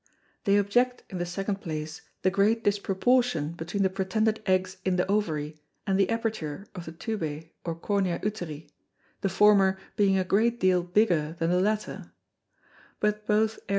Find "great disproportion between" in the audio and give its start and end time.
2.31-3.83